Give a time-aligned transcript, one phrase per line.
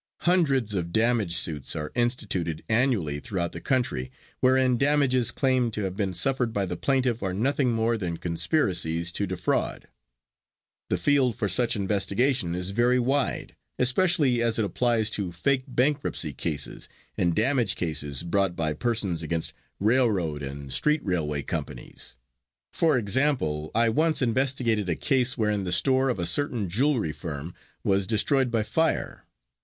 [0.21, 5.95] Hundreds of damage suits are instituted annually throughout the country wherein damages claimed to have
[5.95, 9.87] been suffered by the plaintiff are nothing more than conspiracies to defraud.
[10.89, 16.33] The field for such investigation is very wide, especially as it applies to fake bankruptcy
[16.33, 22.15] cases and damage cases brought by persons against railroad and street railway companies.
[22.73, 27.53] For example, I once investigated a case wherein the store of a certain jewelry firm
[27.83, 29.27] was destroyed by fire.